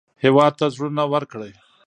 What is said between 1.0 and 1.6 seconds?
ورکړئ